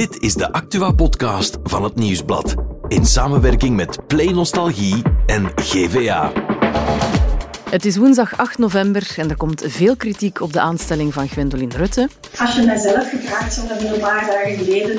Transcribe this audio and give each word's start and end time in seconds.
Dit 0.00 0.22
is 0.22 0.34
de 0.34 0.52
Actua-podcast 0.52 1.58
van 1.62 1.84
het 1.84 1.94
Nieuwsblad. 1.94 2.54
In 2.88 3.06
samenwerking 3.06 3.76
met 3.76 4.06
Play 4.06 4.32
Nostalgie 4.32 5.02
en 5.26 5.52
GVA. 5.54 6.32
Het 7.70 7.84
is 7.84 7.96
woensdag 7.96 8.36
8 8.36 8.58
november 8.58 9.14
en 9.16 9.30
er 9.30 9.36
komt 9.36 9.62
veel 9.66 9.96
kritiek 9.96 10.40
op 10.40 10.52
de 10.52 10.60
aanstelling 10.60 11.12
van 11.12 11.28
Gwendoline 11.28 11.76
Rutte. 11.76 12.08
Als 12.38 12.54
je 12.54 12.62
mijzelf 12.62 13.10
gevraagd 13.10 13.54
zou 13.54 13.66
hebben 13.66 13.94
een 13.94 14.00
paar 14.00 14.26
dagen 14.26 14.56
geleden 14.56 14.98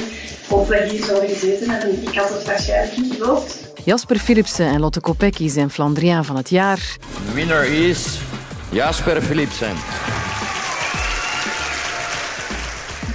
of 0.49 0.67
wij 0.67 0.89
hier 0.89 1.03
zouden 1.03 1.29
gezeten 1.29 1.69
hebben, 1.69 2.01
ik 2.01 2.15
had 2.15 2.29
het 2.29 2.45
waarschijnlijk 2.45 2.97
niet 2.97 3.13
geloofd. 3.13 3.57
Jasper 3.85 4.19
Philipsen 4.19 4.65
en 4.65 4.79
Lotte 4.79 4.99
Kopecky 4.99 5.49
zijn 5.49 5.69
Flandriaan 5.69 6.25
van 6.25 6.35
het 6.35 6.49
jaar. 6.49 6.97
De 7.27 7.33
winnaar 7.33 7.65
is 7.65 8.19
Jasper 8.69 9.21
Philipsen. 9.21 9.75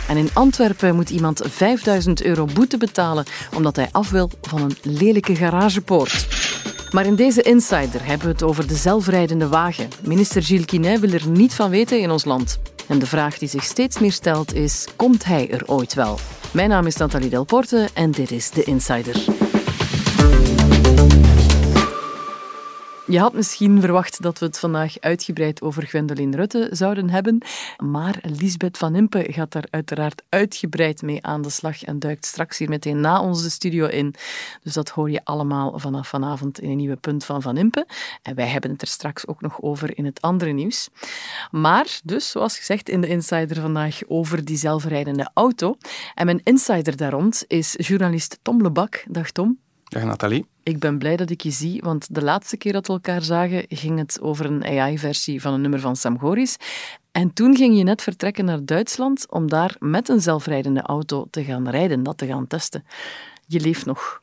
En 0.09 0.16
in 0.16 0.30
Antwerpen 0.32 0.95
moet 0.95 1.11
iemand 1.11 1.43
5000 1.45 2.22
euro 2.22 2.44
boete 2.54 2.79
betalen 2.79 3.25
omdat 3.54 3.76
hij 3.76 3.89
af 3.93 4.11
wil 4.11 4.31
van 4.43 4.62
een 4.62 4.76
lelijke 4.82 5.35
garagepoort. 5.35 6.26
Maar 6.90 7.07
in 7.07 7.14
deze 7.14 7.43
Insider 7.43 8.04
hebben 8.04 8.26
we 8.26 8.32
het 8.32 8.43
over 8.43 8.67
de 8.67 8.75
zelfrijdende 8.75 9.48
wagen. 9.48 9.89
Minister 10.03 10.43
Gilles 10.43 10.64
Quinet 10.64 11.00
wil 11.00 11.12
er 11.12 11.29
niet 11.29 11.54
van 11.54 11.71
weten 11.71 12.00
in 12.00 12.11
ons 12.11 12.25
land. 12.25 12.58
En 12.89 12.98
de 12.98 13.07
vraag 13.07 13.39
die 13.39 13.48
zich 13.48 13.64
steeds 13.64 13.98
meer 13.98 14.12
stelt 14.12 14.54
is, 14.54 14.86
komt 14.96 15.25
hij 15.25 15.50
er 15.50 15.62
ooit 15.67 15.95
wel? 15.95 16.18
Mijn 16.50 16.68
naam 16.68 16.86
is 16.86 16.96
Nathalie 16.96 17.31
Delporte 17.31 17.89
en 17.95 18.11
dit 18.11 18.31
is 18.31 18.50
de 18.50 18.62
Insider. 18.62 19.36
Je 23.09 23.19
had 23.19 23.33
misschien 23.33 23.81
verwacht 23.81 24.23
dat 24.23 24.39
we 24.39 24.46
het 24.46 24.59
vandaag 24.59 25.01
uitgebreid 25.01 25.63
over 25.63 25.83
Gwendoline 25.83 26.37
Rutte 26.37 26.69
zouden 26.73 27.11
hebben, 27.11 27.43
maar 27.77 28.19
Lisbeth 28.23 28.79
van 28.79 28.95
Impe 28.95 29.27
gaat 29.29 29.53
daar 29.53 29.67
uiteraard 29.71 30.23
uitgebreid 30.29 31.03
mee 31.03 31.27
aan 31.27 31.43
de 31.43 31.51
slag 31.51 31.82
en 31.82 31.99
duikt 31.99 32.25
straks 32.25 32.59
hier 32.59 32.69
meteen 32.69 33.01
na 33.01 33.23
onze 33.23 33.51
studio 33.51 33.87
in. 33.87 34.15
Dus 34.63 34.73
dat 34.73 34.89
hoor 34.89 35.11
je 35.11 35.25
allemaal 35.25 35.79
vanaf 35.79 36.09
vanavond 36.09 36.61
in 36.61 36.71
een 36.71 36.77
nieuwe 36.77 36.97
punt 36.97 37.25
van 37.25 37.43
Van 37.43 37.57
Impe. 37.57 37.87
En 38.23 38.35
wij 38.35 38.47
hebben 38.47 38.71
het 38.71 38.83
er 38.83 38.89
straks 38.89 39.27
ook 39.27 39.41
nog 39.41 39.63
over 39.63 39.98
in 39.98 40.05
het 40.05 40.20
andere 40.20 40.51
nieuws. 40.51 40.89
Maar 41.51 42.01
dus, 42.05 42.31
zoals 42.31 42.59
gezegd 42.59 42.89
in 42.89 43.01
de 43.01 43.09
Insider 43.09 43.61
vandaag 43.61 44.01
over 44.07 44.45
die 44.45 44.57
zelfrijdende 44.57 45.31
auto. 45.35 45.77
En 46.15 46.27
mijn 46.27 46.41
insider 46.43 46.97
daar 46.97 47.13
rond 47.13 47.45
is 47.47 47.75
journalist 47.79 48.39
Tom 48.43 48.63
Lebak. 48.63 49.05
Dag 49.09 49.31
Tom. 49.31 49.66
Dag 49.89 50.05
Nathalie. 50.05 50.47
Ik 50.62 50.79
ben 50.79 50.98
blij 50.98 51.17
dat 51.17 51.31
ik 51.31 51.41
je 51.41 51.51
zie, 51.51 51.83
want 51.83 52.15
de 52.15 52.23
laatste 52.23 52.56
keer 52.56 52.73
dat 52.73 52.87
we 52.87 52.92
elkaar 52.92 53.23
zagen 53.23 53.65
ging 53.69 53.98
het 53.98 54.20
over 54.20 54.47
een 54.47 54.65
AI-versie 54.65 55.41
van 55.41 55.53
een 55.53 55.61
nummer 55.61 55.81
van 55.81 55.97
Sam 55.97 56.19
Goris. 56.19 56.56
En 57.12 57.33
toen 57.33 57.56
ging 57.56 57.77
je 57.77 57.83
net 57.83 58.03
vertrekken 58.03 58.45
naar 58.45 58.64
Duitsland 58.64 59.31
om 59.31 59.48
daar 59.48 59.77
met 59.79 60.09
een 60.09 60.20
zelfrijdende 60.20 60.83
auto 60.83 61.27
te 61.31 61.45
gaan 61.45 61.69
rijden, 61.69 62.03
dat 62.03 62.19
te 62.19 62.27
gaan 62.27 62.47
testen. 62.47 62.84
Je 63.47 63.61
leeft 63.61 63.87
nog. 63.87 64.20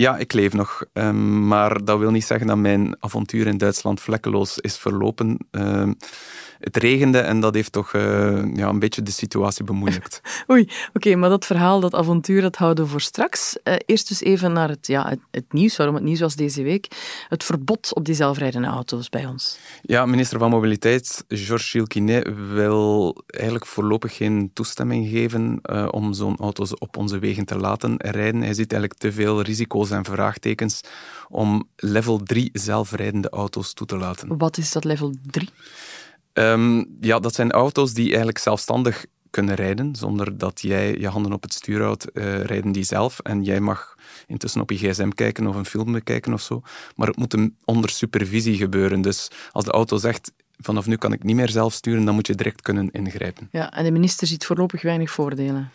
Ja, 0.00 0.16
ik 0.16 0.32
leef 0.32 0.52
nog. 0.52 0.84
Um, 0.92 1.46
maar 1.46 1.84
dat 1.84 1.98
wil 1.98 2.10
niet 2.10 2.24
zeggen 2.24 2.46
dat 2.46 2.56
mijn 2.56 2.96
avontuur 3.00 3.46
in 3.46 3.58
Duitsland 3.58 4.00
vlekkeloos 4.00 4.58
is 4.58 4.76
verlopen. 4.76 5.38
Um, 5.50 5.96
het 6.58 6.76
regende 6.76 7.18
en 7.18 7.40
dat 7.40 7.54
heeft 7.54 7.72
toch 7.72 7.92
uh, 7.92 8.02
ja, 8.54 8.68
een 8.68 8.78
beetje 8.78 9.02
de 9.02 9.10
situatie 9.10 9.64
bemoeilijkt. 9.64 10.20
Oei, 10.50 10.62
oké, 10.62 10.72
okay, 10.92 11.14
maar 11.14 11.28
dat 11.28 11.46
verhaal, 11.46 11.80
dat 11.80 11.94
avontuur, 11.94 12.42
dat 12.42 12.56
houden 12.56 12.84
we 12.84 12.90
voor 12.90 13.00
straks. 13.00 13.56
Uh, 13.64 13.74
eerst 13.86 14.08
dus 14.08 14.22
even 14.22 14.52
naar 14.52 14.68
het, 14.68 14.86
ja, 14.86 15.08
het, 15.08 15.18
het, 15.30 15.52
nieuws. 15.52 15.76
Waarom 15.76 15.94
het 15.94 16.04
nieuws 16.04 16.20
was 16.20 16.34
deze 16.34 16.62
week? 16.62 16.86
Het 17.28 17.44
verbod 17.44 17.94
op 17.94 18.04
die 18.04 18.14
zelfrijdende 18.14 18.68
auto's 18.68 19.08
bij 19.08 19.26
ons. 19.26 19.58
Ja, 19.82 20.06
minister 20.06 20.38
van 20.38 20.50
Mobiliteit, 20.50 21.24
Georges 21.28 21.84
Gilles 21.88 22.24
wil 22.52 23.16
eigenlijk 23.26 23.66
voorlopig 23.66 24.16
geen 24.16 24.50
toestemming 24.52 25.08
geven 25.08 25.60
uh, 25.62 25.88
om 25.90 26.12
zo'n 26.12 26.36
auto's 26.36 26.74
op 26.78 26.96
onze 26.96 27.18
wegen 27.18 27.44
te 27.44 27.56
laten 27.56 27.94
rijden. 27.96 28.42
Hij 28.42 28.54
ziet 28.54 28.72
eigenlijk 28.72 29.00
te 29.00 29.12
veel 29.12 29.42
risico's 29.42 29.87
en 29.90 30.04
vraagtekens 30.04 30.80
om 31.28 31.68
level 31.76 32.22
3 32.22 32.50
zelfrijdende 32.52 33.28
auto's 33.28 33.72
toe 33.72 33.86
te 33.86 33.96
laten. 33.96 34.38
Wat 34.38 34.58
is 34.58 34.72
dat 34.72 34.84
level 34.84 35.14
3? 35.30 35.48
Um, 36.32 36.96
ja, 37.00 37.18
dat 37.18 37.34
zijn 37.34 37.50
auto's 37.52 37.92
die 37.92 38.06
eigenlijk 38.06 38.38
zelfstandig 38.38 39.06
kunnen 39.30 39.54
rijden, 39.54 39.94
zonder 39.94 40.38
dat 40.38 40.60
jij 40.60 40.98
je 40.98 41.08
handen 41.08 41.32
op 41.32 41.42
het 41.42 41.52
stuur 41.52 41.82
houdt, 41.82 42.06
uh, 42.12 42.40
rijden 42.40 42.72
die 42.72 42.84
zelf. 42.84 43.18
En 43.18 43.42
jij 43.42 43.60
mag 43.60 43.94
intussen 44.26 44.60
op 44.60 44.70
je 44.70 44.76
gsm 44.76 45.08
kijken 45.08 45.46
of 45.46 45.56
een 45.56 45.64
film 45.64 45.92
bekijken 45.92 46.32
of 46.32 46.40
zo. 46.40 46.62
Maar 46.96 47.06
het 47.06 47.16
moet 47.16 47.36
onder 47.64 47.90
supervisie 47.90 48.56
gebeuren. 48.56 49.00
Dus 49.00 49.30
als 49.52 49.64
de 49.64 49.70
auto 49.70 49.96
zegt, 49.96 50.32
vanaf 50.56 50.86
nu 50.86 50.96
kan 50.96 51.12
ik 51.12 51.22
niet 51.22 51.36
meer 51.36 51.50
zelf 51.50 51.72
sturen, 51.72 52.04
dan 52.04 52.14
moet 52.14 52.26
je 52.26 52.34
direct 52.34 52.62
kunnen 52.62 52.90
ingrijpen. 52.90 53.48
Ja, 53.50 53.72
en 53.72 53.84
de 53.84 53.90
minister 53.90 54.26
ziet 54.26 54.46
voorlopig 54.46 54.82
weinig 54.82 55.10
voordelen. 55.10 55.70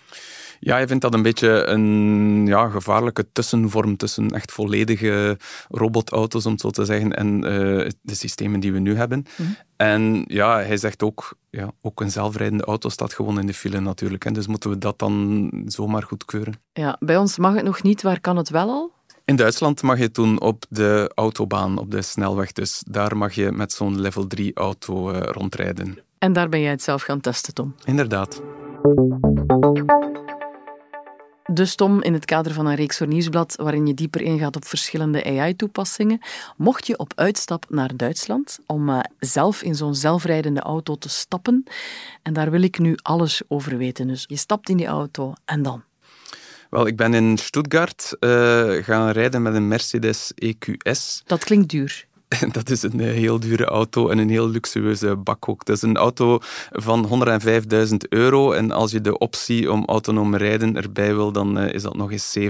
Ja, 0.64 0.78
je 0.78 0.88
vindt 0.88 1.02
dat 1.02 1.14
een 1.14 1.22
beetje 1.22 1.66
een 1.66 2.46
ja, 2.48 2.70
gevaarlijke 2.70 3.26
tussenvorm 3.32 3.98
tussen 3.98 4.30
echt 4.30 4.52
volledige 4.52 5.38
robotauto's, 5.70 6.46
om 6.46 6.52
het 6.52 6.62
zo 6.62 6.70
te 6.70 6.86
zeggen, 6.86 7.14
en 7.14 7.36
uh, 7.36 7.90
de 8.02 8.16
systemen 8.16 8.60
die 8.60 8.74
we 8.74 8.80
nu 8.80 8.96
hebben. 8.96 9.18
Mm 9.18 9.46
-hmm. 9.46 9.56
En 9.76 10.24
ja, 10.28 10.58
hij 10.58 10.78
zegt 10.78 11.04
ook, 11.04 11.38
ja, 11.50 11.72
ook 11.82 12.02
een 12.02 12.12
zelfrijdende 12.12 12.64
auto 12.64 12.90
staat 12.90 13.14
gewoon 13.14 13.40
in 13.40 13.48
de 13.48 13.54
file 13.54 13.80
natuurlijk. 13.80 14.24
Hè, 14.24 14.32
dus 14.32 14.48
moeten 14.48 14.70
we 14.70 14.78
dat 14.78 15.00
dan 15.00 15.50
zomaar 15.66 16.04
goedkeuren. 16.04 16.54
Ja, 16.74 16.96
bij 17.00 17.18
ons 17.18 17.38
mag 17.38 17.54
het 17.54 17.64
nog 17.64 17.84
niet. 17.84 18.02
Waar 18.02 18.20
kan 18.20 18.38
het 18.38 18.50
wel 18.50 18.70
al? 18.70 18.92
In 19.26 19.36
Duitsland 19.36 19.82
mag 19.82 20.00
je 20.00 20.12
toen 20.12 20.42
op 20.42 20.66
de 20.70 21.12
autobaan, 21.16 21.78
op 21.78 21.92
de 21.92 22.02
snelweg. 22.02 22.52
Dus 22.52 22.84
daar 22.88 23.18
mag 23.18 23.34
je 23.34 23.52
met 23.52 23.72
zo'n 23.72 24.02
level 24.02 24.28
3 24.28 24.56
auto 24.56 25.12
uh, 25.12 25.20
rondrijden. 25.20 25.98
En 26.18 26.34
daar 26.34 26.50
ben 26.50 26.62
jij 26.62 26.72
het 26.72 26.84
zelf 26.84 27.02
gaan 27.02 27.22
testen, 27.22 27.54
Tom? 27.54 27.76
Inderdaad. 27.86 28.42
Dus 31.52 31.76
Tom, 31.76 32.02
in 32.02 32.14
het 32.14 32.26
kader 32.26 32.54
van 32.54 32.66
een 32.66 32.76
reeks 32.76 32.98
voor 32.98 33.08
Nieuwsblad 33.08 33.56
waarin 33.56 33.88
je 33.88 33.94
dieper 33.94 34.22
ingaat 34.22 34.56
op 34.56 34.66
verschillende 34.66 35.24
AI-toepassingen, 35.24 36.20
mocht 36.58 36.88
je 36.88 36.98
op 36.98 37.12
uitstap 37.16 37.66
naar 37.70 37.96
Duitsland 37.96 38.60
om 38.66 38.90
uh, 38.90 39.00
zelf 39.20 39.62
in 39.62 39.76
zo'n 39.76 39.96
zelfrijdende 39.96 40.62
auto 40.62 40.96
te 40.96 41.10
stappen. 41.10 41.64
En 42.22 42.34
daar 42.34 42.52
wil 42.52 42.62
ik 42.62 42.80
nu 42.80 42.98
alles 43.02 43.42
over 43.48 43.78
weten. 43.78 44.08
Dus 44.08 44.26
je 44.28 44.36
stapt 44.36 44.70
in 44.70 44.78
die 44.78 44.86
auto 44.86 45.34
en 45.46 45.62
dan? 45.62 45.84
Wel, 46.70 46.88
ik 46.88 46.96
ben 46.96 47.14
in 47.14 47.38
Stuttgart 47.38 48.16
uh, 48.20 48.30
gaan 48.84 49.10
rijden 49.10 49.42
met 49.42 49.56
een 49.56 49.68
Mercedes 49.68 50.32
EQS. 50.36 51.24
Dat 51.26 51.44
klinkt 51.44 51.70
duur. 51.70 52.06
Dat 52.52 52.70
is 52.70 52.84
een 52.84 53.00
heel 53.00 53.40
dure 53.40 53.66
auto 53.66 54.10
en 54.10 54.18
een 54.18 54.30
heel 54.30 54.50
luxueuze 54.50 55.16
bak 55.16 55.50
ook. 55.50 55.66
Dat 55.66 55.76
is 55.76 55.82
een 55.82 55.98
auto 55.98 56.40
van 56.72 57.28
105.000 57.90 57.96
euro. 58.10 58.52
En 58.52 58.72
als 58.72 58.92
je 58.92 59.02
de 59.02 59.18
optie 59.18 59.72
om 59.72 59.86
autonoom 59.86 60.36
rijden 60.36 60.76
erbij 60.76 61.16
wil, 61.16 61.32
dan 61.32 61.60
is 61.60 61.82
dat 61.82 61.96
nog 61.96 62.12
eens 62.12 62.38
7.000 62.40 62.50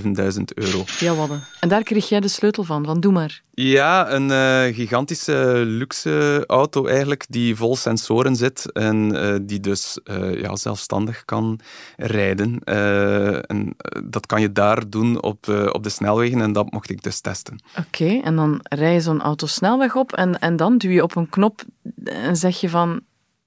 euro. 0.56 0.84
Ja, 1.00 1.16
wat? 1.16 1.30
En 1.60 1.70
daar 1.70 1.84
kreeg 1.84 2.10
jij 2.10 2.20
de 2.20 2.28
sleutel 2.28 2.64
van, 2.64 2.86
van 2.86 3.00
doe 3.00 3.12
maar. 3.12 3.42
Ja, 3.56 4.12
een 4.12 4.30
uh, 4.30 4.76
gigantische 4.76 5.64
luxe 5.66 6.44
auto 6.48 6.86
eigenlijk, 6.86 7.26
die 7.30 7.56
vol 7.56 7.76
sensoren 7.76 8.36
zit 8.36 8.72
en 8.72 9.16
uh, 9.16 9.36
die 9.42 9.60
dus 9.60 10.00
uh, 10.06 10.42
ja, 10.42 10.56
zelfstandig 10.56 11.26
kan 11.26 11.60
rijden. 11.98 12.60
en 13.48 13.76
dat 14.04 14.26
kan 14.26 14.42
je 14.42 14.52
daar 14.52 14.90
doen 14.90 15.22
op, 15.22 15.48
op 15.72 15.84
de 15.84 15.90
snelwegen 15.90 16.42
en 16.42 16.54
dat 16.54 16.72
mocht 16.72 16.90
ik 16.90 17.04
dus 17.04 17.20
testen. 17.20 17.60
Oké, 17.78 18.20
en 18.24 18.36
dan 18.36 18.60
rij 18.64 18.94
je 18.94 19.02
zo'n 19.02 19.22
auto 19.22 19.48
snelweg 19.48 19.96
op 19.96 20.14
en, 20.14 20.40
en 20.40 20.56
dan 20.56 20.78
duw 20.78 20.92
je 20.92 21.04
op 21.04 21.16
een 21.16 21.30
knop 21.30 21.62
en 22.04 22.36
zeg 22.36 22.60
je 22.60 22.70
van 22.70 23.02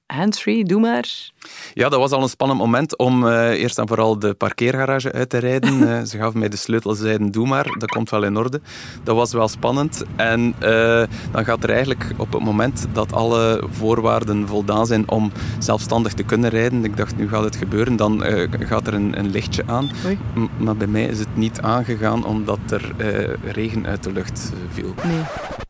handsfree, 0.06 0.65
doe 0.65 0.81
maar. 0.81 1.31
Ja, 1.75 1.89
dat 1.89 2.00
was 2.00 2.11
al 2.11 2.22
een 2.22 2.28
spannend 2.28 2.61
moment 2.61 2.97
om 2.97 3.25
uh, 3.25 3.50
eerst 3.50 3.78
en 3.78 3.89
vooral 3.89 4.19
de 4.19 4.34
parkeergarage 4.34 5.12
uit 5.12 5.31
te 5.31 5.39
rijden. 5.39 5.81
uh, 5.81 6.03
ze 6.11 6.19
gaven 6.19 6.39
mij 6.39 6.49
de 6.49 6.56
sleutel, 6.56 6.94
zeiden 6.94 7.31
doe 7.31 7.47
maar, 7.47 7.75
dat 7.78 7.89
komt 7.89 8.11
wel 8.11 8.25
in 8.25 8.37
orde. 8.37 8.61
Dat 9.03 9.17
was 9.17 9.33
wel 9.33 9.49
spannend. 9.49 10.05
En 10.17 10.55
uh, 10.62 11.03
dan 11.33 11.44
gaat 11.44 11.62
er 11.62 11.71
eigenlijk 11.71 12.12
op 12.17 12.33
het 12.33 12.43
moment 12.43 12.87
dat 12.93 13.12
alle 13.12 13.62
voorwaarden 13.71 14.49
voldaan 14.49 14.87
zijn 14.87 15.11
om 15.11 15.33
zelfstandig 15.59 16.12
te 16.12 16.23
kunnen 16.23 16.50
rijden, 16.50 16.84
ik 16.84 16.97
dacht 16.97 17.17
nu 17.17 17.28
gaat 17.28 17.44
het 17.44 17.56
gebeuren, 17.56 17.97
dan 17.97 18.23
gaat 18.50 18.87
er 18.87 18.94
een, 18.94 19.19
een 19.19 19.31
lichtje 19.31 19.62
aan. 19.67 19.91
M 20.35 20.47
maar 20.56 20.76
bij 20.76 20.87
mij 20.87 21.05
is 21.05 21.19
het 21.19 21.37
niet 21.37 21.61
aangegaan 21.61 22.25
omdat 22.25 22.59
er 22.70 22.94
regen 23.44 23.87
uit 23.87 24.02
de 24.02 24.12
lucht 24.12 24.52
viel. 24.73 24.94
Nee. 25.05 25.23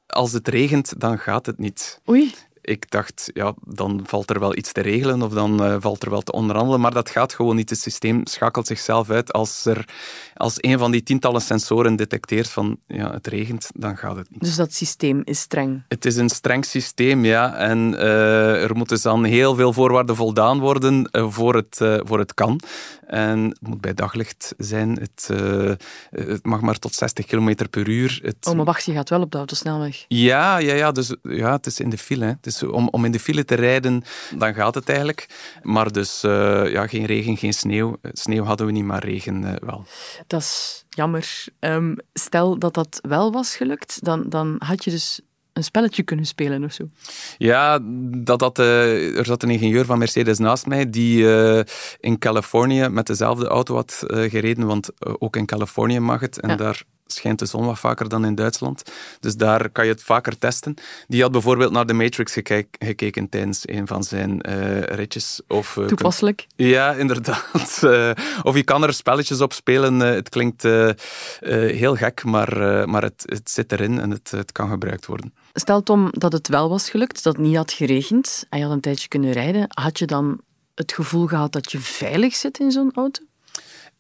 Als 0.07 0.33
het 0.33 0.49
regent, 0.49 1.01
dan 1.01 1.19
gaat 1.19 1.47
het 1.47 1.59
niet. 1.59 2.01
Oei 2.09 2.35
ik 2.67 2.91
dacht, 2.91 3.31
ja, 3.35 3.55
dan 3.65 4.01
valt 4.05 4.31
er 4.31 4.41
wel 4.41 4.57
iets 4.57 4.73
te 4.73 4.81
regelen 4.81 5.23
of 5.23 5.33
dan 5.33 5.65
uh, 5.65 5.77
valt 5.79 6.03
er 6.03 6.11
wel 6.11 6.21
te 6.21 6.33
onderhandelen. 6.33 6.81
Maar 6.81 6.93
dat 6.93 7.11
gaat 7.11 7.35
gewoon 7.35 7.57
niet. 7.57 7.71
Het 7.71 7.79
systeem 7.79 8.27
schakelt 8.27 8.67
zichzelf 8.67 9.11
uit. 9.11 9.33
Als, 9.33 9.65
er, 9.65 9.89
als 10.35 10.55
een 10.57 10.79
van 10.79 10.91
die 10.91 11.03
tientallen 11.03 11.41
sensoren 11.41 11.97
detecteert 11.97 12.49
van 12.49 12.79
ja, 12.87 13.13
het 13.13 13.27
regent, 13.27 13.71
dan 13.75 13.97
gaat 13.97 14.17
het 14.17 14.31
niet. 14.31 14.41
Dus 14.41 14.57
dat 14.57 14.73
systeem 14.73 15.23
is 15.25 15.41
streng? 15.41 15.83
Het 15.89 16.05
is 16.05 16.17
een 16.17 16.29
streng 16.29 16.65
systeem, 16.65 17.25
ja. 17.25 17.55
En 17.55 17.93
uh, 17.93 18.63
er 18.63 18.77
moeten 18.77 19.03
dan 19.03 19.25
heel 19.25 19.55
veel 19.55 19.73
voorwaarden 19.73 20.17
voldaan 20.17 20.59
worden 20.59 21.09
uh, 21.13 21.31
voor, 21.31 21.55
het, 21.55 21.77
voor 22.07 22.19
het 22.19 22.35
kan. 22.35 22.61
En 23.07 23.49
het 23.49 23.69
moet 23.69 23.81
bij 23.81 23.95
daglicht 23.95 24.55
zijn. 24.57 24.99
Het, 24.99 25.31
het 26.11 26.45
mag 26.45 26.61
maar 26.61 26.79
tot 26.79 26.95
60 26.95 27.27
km 27.27 27.55
per 27.71 27.89
uur. 27.89 28.21
Het... 28.23 28.47
Oh, 28.47 28.55
maar 28.55 28.65
wacht, 28.65 28.85
je 28.85 28.93
gaat 28.93 29.09
wel 29.09 29.21
op 29.21 29.31
de 29.31 29.39
autosnelweg? 29.39 30.05
Ja, 30.09 30.59
ja, 30.59 30.75
ja, 30.75 30.93
dus, 30.93 31.17
ja 31.23 31.53
het 31.53 31.67
is 31.67 31.81
in 31.81 31.91
de 31.91 31.99
file. 31.99 32.25
Hè. 32.25 32.31
Het 32.31 32.47
is 32.47 32.56
Dus 32.61 32.71
om, 32.71 32.89
om 32.89 33.05
in 33.05 33.13
de 33.13 33.21
file 33.21 33.45
te 33.45 33.55
rijden, 33.55 34.05
dan 34.39 34.55
gaat 34.55 34.75
het 34.75 34.89
eigenlijk. 34.89 35.29
Maar 35.63 35.93
dus 35.93 36.25
uh, 36.25 36.71
ja, 36.73 36.87
geen 36.87 37.05
regen, 37.05 37.37
geen 37.37 37.55
sneeuw. 37.55 37.97
Sneeuw 38.13 38.45
hadden 38.45 38.67
we 38.67 38.73
niet, 38.73 38.85
maar 38.85 39.05
regen 39.05 39.43
uh, 39.43 39.53
wel. 39.61 39.87
Dat 40.27 40.41
is 40.41 40.85
jammer. 40.91 41.45
Um, 41.61 41.97
stel 42.13 42.59
dat 42.59 42.75
dat 42.75 42.99
wel 43.03 43.33
was 43.33 43.57
gelukt, 43.57 44.05
dan, 44.05 44.25
dan 44.29 44.55
had 44.59 44.85
je 44.85 44.91
dus 44.91 45.21
een 45.53 45.65
spelletje 45.65 46.03
kunnen 46.03 46.27
spelen 46.27 46.65
of 46.65 46.73
zo. 46.73 46.89
Ja, 47.39 47.79
dat, 48.11 48.39
dat, 48.39 48.59
uh, 48.59 49.19
er 49.19 49.25
zat 49.25 49.43
een 49.43 49.51
ingenieur 49.51 49.85
van 49.85 49.99
Mercedes 49.99 50.39
naast 50.39 50.67
mij 50.67 50.91
die 50.91 51.19
uh, 51.19 51.61
in 52.01 52.19
Californië 52.19 52.89
met 52.89 53.07
dezelfde 53.07 53.47
auto 53.47 53.75
had 53.75 54.05
uh, 54.07 54.31
gereden, 54.31 54.67
want 54.67 54.91
ook 55.19 55.37
in 55.37 55.47
Californië 55.47 56.01
mag 56.01 56.21
het. 56.21 56.41
En 56.41 56.49
ja. 56.49 56.57
daar 56.57 56.83
schijnt 57.07 57.39
de 57.39 57.47
zon 57.47 57.67
wat 57.67 57.79
vaker 57.79 58.09
dan 58.09 58.25
in 58.25 58.35
Duitsland. 58.35 58.83
Dus 59.21 59.37
daar 59.37 59.71
kan 59.71 59.85
je 59.85 59.93
het 59.93 60.03
vaker 60.03 60.39
testen. 60.39 60.75
Die 61.09 61.23
had 61.23 61.33
bijvoorbeeld 61.33 61.73
naar 61.73 61.87
de 61.87 61.93
Matrix 61.93 62.33
gekeken, 62.33 62.87
gekeken 62.87 63.29
tijdens 63.29 63.69
een 63.69 63.87
van 63.87 64.05
zijn 64.05 64.49
uh, 64.49 64.81
ritjes. 64.81 65.41
Of, 65.49 65.77
uh, 65.77 65.87
Toepasselijk. 65.87 66.47
Ja, 66.57 66.93
inderdaad. 66.93 67.81
Uh, 67.85 68.11
of 68.43 68.55
je 68.55 68.63
kan 68.63 68.83
er 68.83 68.95
spelletjes 68.95 69.41
op 69.41 69.53
spelen. 69.53 69.99
het 70.01 70.29
klinkt 70.29 70.63
heel 71.43 71.97
gek, 71.97 72.25
maar, 72.25 72.89
maar 72.89 73.03
het, 73.03 73.23
het 73.27 73.51
zit 73.51 73.73
erin 73.73 74.01
en 74.01 74.11
het, 74.11 74.31
het 74.31 74.53
kan 74.53 74.69
gebruikt 74.69 75.07
worden. 75.07 75.35
Stel 75.53 75.83
Tom 75.83 76.09
dat 76.11 76.33
het 76.33 76.49
wel 76.49 76.69
was 76.69 76.91
gelukt, 76.91 77.23
dat 77.23 77.37
het 77.37 77.47
niet 77.47 77.57
had 77.57 77.73
geregend 77.73 78.47
en 78.49 78.59
je 78.59 78.65
had 78.65 78.73
een 78.73 78.81
tijdje 78.81 79.09
kunnen 79.09 79.33
rijden, 79.33 79.67
had 79.69 79.99
je 79.99 80.07
dan 80.07 80.41
het 80.75 80.93
gevoel 80.93 81.27
gehad 81.27 81.53
dat 81.53 81.73
je 81.73 81.79
veilig 81.79 82.35
zit 82.35 82.59
in 82.59 82.71
zo'n 82.71 82.93
auto? 82.95 83.23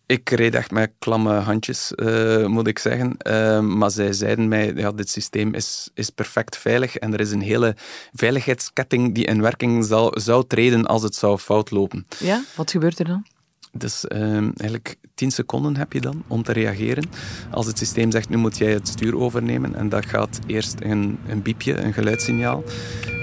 Ik 0.07 0.31
reed 0.31 0.55
echt 0.55 0.71
met 0.71 0.91
klamme 0.99 1.33
handjes, 1.33 1.93
uh, 1.97 2.47
moet 2.47 2.67
ik 2.67 2.79
zeggen. 2.79 3.17
Uh, 3.27 3.61
maar 3.61 3.91
zij 3.91 4.13
zeiden 4.13 4.49
mij, 4.49 4.73
ja, 4.75 4.93
dit 4.93 5.11
systeem 5.11 5.55
is, 5.55 5.91
is 5.95 6.11
perfect 6.11 6.57
veilig 6.57 6.97
en 6.97 7.13
er 7.13 7.21
is 7.21 7.31
een 7.31 7.41
hele 7.41 7.77
veiligheidsketting 8.13 9.15
die 9.15 9.25
in 9.25 9.43
werking 9.43 9.85
zal, 9.85 10.13
zou 10.15 10.45
treden 10.47 10.87
als 10.87 11.03
het 11.03 11.15
zou 11.15 11.39
fout 11.39 11.71
lopen. 11.71 12.07
Ja, 12.19 12.43
wat 12.57 12.71
gebeurt 12.71 12.99
er 12.99 13.05
dan? 13.05 13.27
Dus 13.73 14.05
uh, 14.09 14.37
eigenlijk 14.37 14.97
10 15.15 15.31
seconden 15.31 15.77
heb 15.77 15.93
je 15.93 16.01
dan 16.01 16.23
om 16.27 16.43
te 16.43 16.53
reageren. 16.53 17.05
Als 17.51 17.67
het 17.67 17.79
systeem 17.79 18.11
zegt, 18.11 18.29
nu 18.29 18.37
moet 18.37 18.59
jij 18.59 18.73
het 18.73 18.89
stuur 18.89 19.17
overnemen. 19.17 19.75
En 19.75 19.89
dat 19.89 20.07
gaat 20.07 20.39
eerst 20.47 20.75
een, 20.81 21.19
een 21.29 21.43
biepje, 21.43 21.75
een 21.75 21.93
geluidssignaal. 21.93 22.63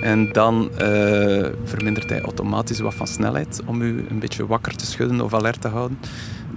En 0.03 0.31
dan 0.31 0.69
uh, 0.81 1.45
vermindert 1.63 2.09
hij 2.09 2.21
automatisch 2.21 2.79
wat 2.79 2.93
van 2.93 3.07
snelheid 3.07 3.61
om 3.65 3.81
u 3.81 4.05
een 4.09 4.19
beetje 4.19 4.47
wakker 4.47 4.75
te 4.75 4.85
schudden 4.85 5.21
of 5.21 5.33
alert 5.33 5.61
te 5.61 5.67
houden. 5.67 5.99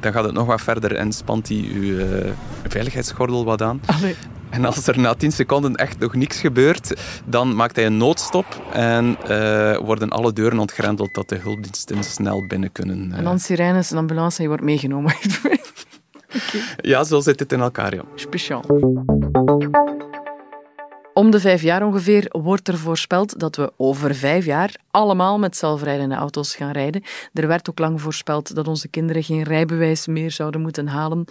Dan 0.00 0.12
gaat 0.12 0.24
het 0.24 0.32
nog 0.32 0.46
wat 0.46 0.60
verder 0.60 0.94
en 0.94 1.12
spant 1.12 1.48
hij 1.48 1.56
uw 1.74 1.82
uh, 1.82 2.30
veiligheidsgordel 2.68 3.44
wat 3.44 3.62
aan. 3.62 3.80
Allee. 3.86 4.14
En 4.50 4.64
als 4.64 4.86
er 4.86 4.98
na 4.98 5.14
10 5.14 5.32
seconden 5.32 5.74
echt 5.74 5.98
nog 5.98 6.14
niks 6.14 6.40
gebeurt, 6.40 7.00
dan 7.24 7.56
maakt 7.56 7.76
hij 7.76 7.86
een 7.86 7.96
noodstop 7.96 8.46
en 8.72 9.16
uh, 9.30 9.76
worden 9.76 10.08
alle 10.08 10.32
deuren 10.32 10.58
ontgrendeld 10.58 11.14
dat 11.14 11.28
de 11.28 11.36
hulpdiensten 11.36 12.04
snel 12.04 12.46
binnen 12.46 12.72
kunnen. 12.72 13.12
En 13.12 13.24
dan 13.24 13.38
sirenes 13.38 13.90
en 13.90 13.96
ambulance 13.96 14.36
en 14.36 14.42
je 14.42 14.48
wordt 14.48 14.64
meegenomen. 14.64 15.14
okay. 16.36 16.62
Ja, 16.76 17.04
zo 17.04 17.20
zit 17.20 17.40
het 17.40 17.52
in 17.52 17.60
elkaar, 17.60 17.94
ja. 17.94 18.02
Speciaal. 18.14 18.64
Om 21.16 21.30
de 21.30 21.40
vijf 21.40 21.62
jaar 21.62 21.86
ongeveer 21.86 22.28
wordt 22.30 22.68
er 22.68 22.78
voorspeld 22.78 23.38
dat 23.38 23.56
we 23.56 23.72
over 23.76 24.14
vijf 24.14 24.44
jaar 24.44 24.76
allemaal 24.90 25.38
met 25.38 25.56
zelfrijdende 25.56 26.14
auto's 26.14 26.56
gaan 26.56 26.70
rijden. 26.70 27.02
Er 27.32 27.46
werd 27.46 27.70
ook 27.70 27.78
lang 27.78 28.00
voorspeld 28.00 28.54
dat 28.54 28.68
onze 28.68 28.88
kinderen 28.88 29.22
geen 29.22 29.42
rijbewijs 29.42 30.06
meer 30.06 30.30
zouden 30.30 30.60
moeten 30.60 30.86
halen. 30.86 31.24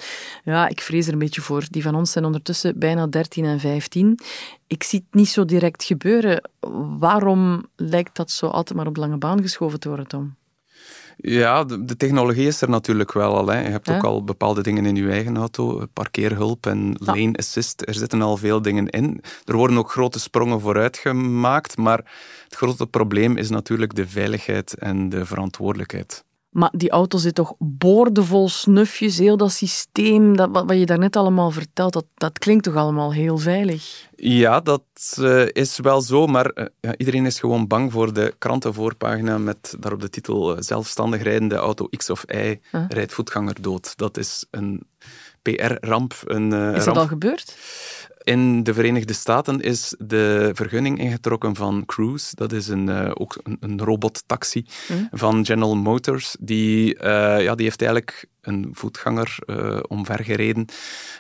Ja, 0.44 0.68
ik 0.68 0.82
vrees 0.82 1.08
er 1.08 1.14
een 1.14 1.20
beetje 1.20 1.42
voor. 1.42 1.66
Die 1.70 1.84
van 1.84 1.96
ons 1.96 2.12
zijn 2.12 2.26
ondertussen 2.26 2.80
bijna 2.80 3.08
13 3.08 3.46
en 3.46 3.60
15. 3.60 4.20
Ik 4.68 4.84
zie 4.84 5.00
het 5.00 5.20
niet 5.20 5.30
zo 5.30 5.46
direct 5.46 5.84
gebeuren. 5.84 6.50
Waarom 7.00 7.66
lijkt 7.76 8.16
dat 8.16 8.32
zo 8.32 8.48
altijd 8.48 8.78
maar 8.78 8.88
op 8.88 8.98
lange 8.98 9.18
baan 9.18 9.42
geschoven 9.42 9.80
te 9.80 9.88
worden, 9.88 10.08
Tom? 10.08 10.36
Ja, 11.18 11.64
de, 11.64 11.98
technologie 11.98 12.48
is 12.48 12.62
er 12.62 12.70
natuurlijk 12.70 13.12
wel 13.12 13.38
al. 13.38 13.48
Hè. 13.48 13.60
Je 13.60 13.70
hebt 13.70 13.90
ook 13.90 14.04
al 14.04 14.24
bepaalde 14.24 14.64
dingen 14.64 14.86
in 14.86 14.96
je 14.96 15.10
eigen 15.10 15.38
auto, 15.38 15.86
parkeerhulp 15.94 16.66
en 16.66 16.96
lane 17.00 17.34
assist. 17.38 17.82
Er 17.88 17.94
zitten 17.94 18.22
al 18.22 18.38
veel 18.38 18.62
dingen 18.62 18.90
in. 18.90 19.22
Er 19.46 19.56
worden 19.56 19.78
ook 19.78 19.92
grote 19.92 20.20
sprongen 20.20 20.62
vooruit 20.62 20.98
gemaakt, 20.98 21.78
maar 21.78 21.98
het 22.44 22.56
grote 22.56 22.88
probleem 22.88 23.38
is 23.38 23.50
natuurlijk 23.50 23.96
de 23.96 24.08
veiligheid 24.08 24.74
en 24.74 25.10
de 25.10 25.26
verantwoordelijkheid. 25.26 26.24
Maar 26.56 26.72
die 26.76 26.90
auto 26.90 27.18
zit 27.18 27.36
toch 27.36 27.54
boordevol 27.58 28.50
snufjes, 28.50 29.18
heel 29.18 29.38
dat 29.38 29.52
systeem, 29.52 30.36
dat, 30.36 30.50
wat, 30.52 30.78
je 30.78 30.86
daarnet 30.86 31.16
allemaal 31.16 31.52
vertelt, 31.52 31.94
dat, 31.94 32.06
dat 32.14 32.40
klinkt 32.40 32.64
toch 32.64 32.76
allemaal 32.76 33.14
heel 33.14 33.38
veilig? 33.38 34.08
Ja, 34.16 34.60
dat 34.60 34.84
uh, 35.20 35.46
is 35.52 35.80
wel 35.80 36.02
zo, 36.02 36.28
maar 36.28 36.52
uh, 36.56 36.66
ja, 36.82 36.98
iedereen 36.98 37.26
is 37.26 37.40
gewoon 37.40 37.68
bang 37.68 37.92
voor 37.92 38.14
de 38.14 38.34
krantenvoorpagina 38.38 39.38
met 39.38 39.76
daarop 39.80 40.02
de 40.02 40.10
titel 40.10 40.52
uh, 40.52 40.62
Zelfstandig 40.62 41.22
rijdende 41.22 41.56
auto 41.56 41.88
X 41.98 42.10
of 42.10 42.24
Y 42.28 42.60
rijdt 42.88 43.14
voetganger 43.14 43.62
dood. 43.62 43.98
Dat 43.98 44.18
is 44.18 44.46
een 44.52 44.88
PR-ramp. 45.42 46.14
Is 46.14 46.50
dat 46.50 46.86
ramp. 46.86 46.98
al 46.98 47.08
gebeurd? 47.08 47.56
In 48.26 48.64
de 48.64 48.74
Verenigde 48.74 49.14
Staten 49.14 49.62
is 49.62 49.96
de 49.98 50.50
vergunning 50.54 51.00
ingetrokken 51.00 51.56
van 51.56 51.84
Cruise. 51.86 52.36
Dat 52.36 52.52
is 52.52 52.68
een, 52.68 52.88
uh, 52.88 53.12
ook 53.14 53.38
een, 53.44 53.58
een 53.60 53.80
robottaxi 53.80 54.66
mm. 54.88 55.08
van 55.12 55.46
General 55.46 55.76
Motors. 55.76 56.36
Die, 56.40 56.96
uh, 56.96 57.02
ja, 57.42 57.56
die 57.56 57.66
heeft 57.66 57.82
eigenlijk 57.82 58.26
een 58.42 58.70
voetganger 58.72 59.38
uh, 59.46 59.80
omvergereden. 59.88 60.66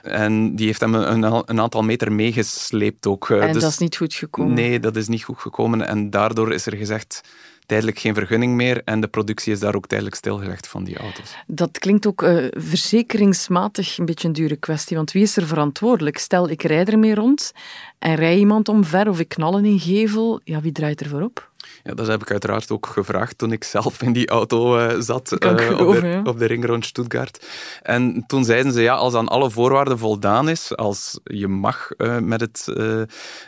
En 0.01 0.55
die 0.55 0.65
heeft 0.65 0.81
hem 0.81 0.93
een, 0.93 1.23
een 1.23 1.61
aantal 1.61 1.83
meter 1.83 2.11
meegesleept 2.11 3.07
ook. 3.07 3.29
en 3.29 3.53
dus, 3.53 3.61
dat 3.61 3.71
is 3.71 3.77
niet 3.77 3.97
goed 3.97 4.13
gekomen? 4.13 4.53
Nee, 4.53 4.79
dat 4.79 4.95
is 4.95 5.07
niet 5.07 5.23
goed 5.23 5.39
gekomen. 5.39 5.87
En 5.87 6.09
daardoor 6.09 6.53
is 6.53 6.65
er 6.65 6.75
gezegd 6.75 7.21
tijdelijk 7.65 7.99
geen 7.99 8.13
vergunning 8.13 8.53
meer 8.55 8.81
en 8.83 8.99
de 8.99 9.07
productie 9.07 9.53
is 9.53 9.59
daar 9.59 9.75
ook 9.75 9.87
tijdelijk 9.87 10.15
stilgelegd 10.15 10.67
van 10.67 10.83
die 10.83 10.97
auto's. 10.97 11.35
Dat 11.47 11.79
klinkt 11.79 12.07
ook 12.07 12.21
uh, 12.21 12.45
verzekeringsmatig 12.51 13.97
een 13.97 14.05
beetje 14.05 14.27
een 14.27 14.33
dure 14.33 14.55
kwestie, 14.55 14.97
want 14.97 15.11
wie 15.11 15.23
is 15.23 15.37
er 15.37 15.47
verantwoordelijk? 15.47 16.17
Stel, 16.17 16.49
ik 16.49 16.63
rijd 16.63 16.89
ermee 16.89 17.15
rond 17.15 17.51
en 17.99 18.15
rij 18.15 18.37
iemand 18.37 18.69
omver 18.69 19.09
of 19.09 19.19
ik 19.19 19.27
knal 19.27 19.57
in 19.57 19.65
een 19.65 19.79
gevel, 19.79 20.41
ja, 20.43 20.61
wie 20.61 20.71
draait 20.71 21.01
er 21.01 21.09
voor 21.09 21.21
op? 21.21 21.51
Ja, 21.83 21.93
dat 21.93 22.07
heb 22.07 22.21
ik 22.21 22.31
uiteraard 22.31 22.71
ook 22.71 22.85
gevraagd 22.85 23.37
toen 23.37 23.51
ik 23.51 23.63
zelf 23.63 24.01
in 24.01 24.13
die 24.13 24.27
auto 24.27 24.77
uh, 24.77 24.99
zat 24.99 25.31
uh, 25.31 25.57
geloven, 25.57 25.87
op, 25.87 26.01
de, 26.01 26.07
ja. 26.07 26.21
op 26.23 26.39
de 26.39 26.45
ring 26.45 26.65
rond 26.65 26.85
Stuttgart. 26.85 27.45
En 27.81 28.23
toen 28.27 28.45
zeiden 28.45 28.71
ze, 28.71 28.81
ja, 28.81 28.93
als 28.93 29.13
aan 29.13 29.27
alle 29.27 29.51
voorwaarden 29.51 29.97
voldaan 29.97 30.49
is, 30.49 30.75
als 30.75 31.19
je 31.23 31.47
mag 31.47 31.89
uh, 31.97 32.17
met 32.17 32.41
het 32.41 32.71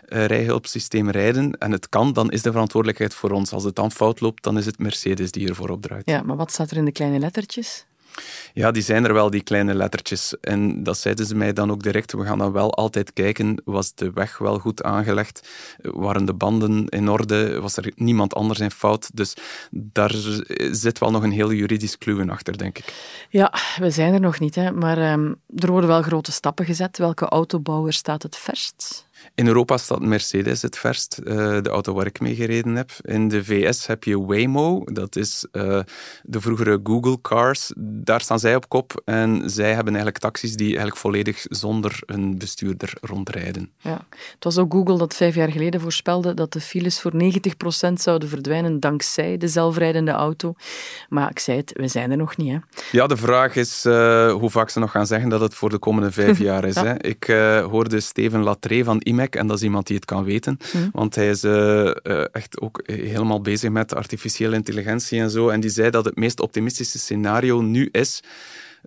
rijhulpsysteem 0.05 1.09
rijden 1.09 1.51
en 1.51 1.71
het 1.71 1.89
kan, 1.89 2.13
dan 2.13 2.31
is 2.31 2.41
de 2.41 2.51
verantwoordelijkheid 2.51 3.13
voor 3.13 3.31
ons. 3.31 3.51
Als 3.51 3.63
het 3.63 3.75
dan 3.75 3.91
fout 3.91 4.19
loopt, 4.19 4.43
dan 4.43 4.57
is 4.57 4.65
het 4.65 4.79
Mercedes 4.79 5.31
die 5.31 5.47
ervoor 5.47 5.69
opdraait. 5.69 6.09
Ja, 6.09 6.21
maar 6.21 6.35
wat 6.35 6.51
staat 6.51 6.71
er 6.71 6.77
in 6.77 6.85
de 6.85 6.91
kleine 6.91 7.19
lettertjes? 7.19 7.86
Ja, 8.53 8.71
die 8.71 8.83
zijn 8.83 9.05
er 9.05 9.13
wel, 9.13 9.29
die 9.29 9.43
kleine 9.43 9.73
lettertjes. 9.73 10.35
En 10.41 10.83
dat 10.83 10.97
zeiden 10.97 11.25
ze 11.25 11.35
mij 11.35 11.53
dan 11.53 11.71
ook 11.71 11.83
direct. 11.83 12.11
We 12.11 12.25
gaan 12.25 12.37
dan 12.37 12.51
wel 12.51 12.73
altijd 12.73 13.13
kijken, 13.13 13.61
was 13.65 13.95
de 13.95 14.11
weg 14.11 14.37
wel 14.37 14.59
goed 14.59 14.83
aangelegd? 14.83 15.47
Waren 15.81 16.25
de 16.25 16.33
banden 16.33 16.87
in 16.87 17.09
orde? 17.09 17.59
Was 17.59 17.77
er 17.77 17.91
niemand 17.95 18.33
anders 18.33 18.59
in 18.59 18.71
fout? 18.71 19.09
Dus 19.13 19.33
daar 19.71 20.15
zit 20.71 20.99
wel 20.99 21.11
nog 21.11 21.23
een 21.23 21.31
heel 21.31 21.51
juridisch 21.51 21.97
kluwen 21.97 22.29
achter, 22.29 22.57
denk 22.57 22.77
ik. 22.77 22.93
Ja, 23.29 23.53
we 23.79 23.89
zijn 23.91 24.13
er 24.13 24.19
nog 24.19 24.39
niet, 24.39 24.55
hè. 24.55 24.71
maar 24.71 25.11
um, 25.11 25.35
er 25.55 25.71
worden 25.71 25.89
wel 25.89 26.01
grote 26.01 26.31
stappen 26.31 26.65
gezet. 26.65 26.97
Welke 26.97 27.25
autobouwer 27.25 27.93
staat 27.93 28.23
het 28.23 28.37
verst? 28.37 29.06
In 29.35 29.47
Europa 29.47 29.77
staat 29.77 30.01
Mercedes 30.01 30.61
het 30.61 30.77
verst, 30.77 31.19
uh, 31.23 31.35
de 31.61 31.69
auto 31.69 31.93
waar 31.93 32.05
ik 32.05 32.19
mee 32.19 32.35
gereden 32.35 32.75
heb. 32.75 32.91
In 33.01 33.27
de 33.27 33.43
VS 33.43 33.87
heb 33.87 34.03
je 34.03 34.25
Waymo, 34.25 34.83
dat 34.85 35.15
is 35.15 35.45
uh, 35.51 35.79
de 36.23 36.41
vroegere 36.41 36.79
Google 36.83 37.21
Cars. 37.21 37.71
Daar 37.77 38.21
staan 38.21 38.39
zij 38.39 38.55
op 38.55 38.69
kop 38.69 39.01
en 39.05 39.49
zij 39.49 39.67
hebben 39.67 39.93
eigenlijk 39.93 40.17
taxis 40.17 40.55
die 40.55 40.67
eigenlijk 40.67 40.97
volledig 40.97 41.45
zonder 41.49 41.99
een 42.05 42.37
bestuurder 42.37 42.93
rondrijden. 43.01 43.71
Ja. 43.77 44.05
Het 44.09 44.43
was 44.43 44.57
ook 44.57 44.73
Google 44.73 44.97
dat 44.97 45.15
vijf 45.15 45.35
jaar 45.35 45.51
geleden 45.51 45.81
voorspelde 45.81 46.33
dat 46.33 46.53
de 46.53 46.61
files 46.61 47.01
voor 47.01 47.13
90% 47.13 47.93
zouden 47.93 48.29
verdwijnen 48.29 48.79
dankzij 48.79 49.37
de 49.37 49.47
zelfrijdende 49.47 50.11
auto. 50.11 50.53
Maar 51.09 51.29
ik 51.29 51.39
zei 51.39 51.57
het, 51.57 51.71
we 51.73 51.87
zijn 51.87 52.11
er 52.11 52.17
nog 52.17 52.37
niet. 52.37 52.51
Hè. 52.51 52.57
Ja, 52.91 53.07
de 53.07 53.17
vraag 53.17 53.55
is 53.55 53.85
uh, 53.85 54.31
hoe 54.33 54.49
vaak 54.49 54.69
ze 54.69 54.79
nog 54.79 54.91
gaan 54.91 55.07
zeggen 55.07 55.29
dat 55.29 55.41
het 55.41 55.53
voor 55.53 55.69
de 55.69 55.79
komende 55.79 56.11
vijf 56.11 56.39
jaar 56.49 56.65
is. 56.65 56.75
Ja. 56.75 56.85
Hè. 56.85 57.01
Ik 57.01 57.25
hoorde 57.69 57.99
Steven 57.99 58.43
Latree 58.43 58.83
van 58.83 59.01
IMEC, 59.07 59.35
en 59.35 59.47
dat 59.47 59.57
is 59.57 59.63
iemand 59.63 59.87
die 59.87 59.95
het 59.95 60.05
kan 60.05 60.23
weten. 60.23 60.57
Mm. 60.73 60.89
Want 60.91 61.15
hij 61.15 61.29
is 61.29 61.43
uh, 61.43 61.51
uh, 61.53 62.25
echt 62.31 62.61
ook 62.61 62.81
helemaal 62.85 63.41
bezig 63.41 63.69
met 63.69 63.95
artificiële 63.95 64.55
intelligentie 64.55 65.19
en 65.19 65.29
zo. 65.29 65.49
En 65.49 65.59
die 65.59 65.69
zei 65.69 65.89
dat 65.89 66.05
het 66.05 66.15
meest 66.15 66.39
optimistische 66.39 66.99
scenario 66.99 67.61
nu 67.61 67.89
is 67.91 68.23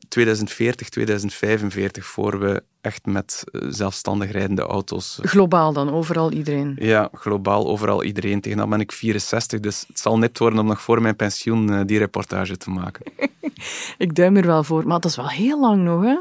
2040, 0.08 0.88
2045, 0.88 2.06
voor 2.06 2.38
we 2.40 2.62
echt 2.80 3.06
met 3.06 3.44
zelfstandig 3.68 4.30
rijdende 4.30 4.62
auto's... 4.62 5.18
Globaal 5.22 5.72
dan, 5.72 5.90
overal 5.92 6.32
iedereen? 6.32 6.76
Ja, 6.78 7.08
globaal, 7.12 7.66
overal 7.66 8.04
iedereen. 8.04 8.40
Tegen 8.40 8.58
dan 8.58 8.70
ben 8.70 8.80
ik 8.80 8.92
64, 8.92 9.60
dus 9.60 9.84
het 9.86 9.98
zal 9.98 10.18
nipt 10.18 10.38
worden 10.38 10.58
om 10.58 10.66
nog 10.66 10.80
voor 10.80 11.02
mijn 11.02 11.16
pensioen 11.16 11.86
die 11.86 11.98
reportage 11.98 12.56
te 12.56 12.70
maken. 12.70 13.12
ik 13.98 14.14
duim 14.14 14.36
er 14.36 14.46
wel 14.46 14.64
voor, 14.64 14.86
maar 14.86 15.00
dat 15.00 15.10
is 15.10 15.16
wel 15.16 15.28
heel 15.28 15.60
lang 15.60 15.82
nog, 15.82 16.02
hè? 16.02 16.16